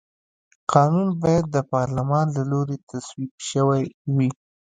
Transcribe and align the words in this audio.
قانون 0.73 1.07
باید 1.21 1.45
د 1.51 1.57
پارلمان 1.71 2.25
له 2.37 2.43
لوري 2.51 2.77
تصویب 2.89 3.31
شوی 3.49 3.83
وي. 4.15 4.29